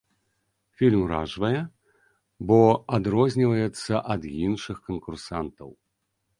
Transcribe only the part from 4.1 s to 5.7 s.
ад іншых канкурсантаў.